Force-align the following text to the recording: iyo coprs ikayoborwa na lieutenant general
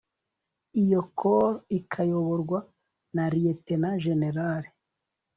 iyo 0.81 0.99
coprs 1.19 1.57
ikayoborwa 1.77 2.59
na 3.15 3.23
lieutenant 3.33 3.99
general 4.05 4.63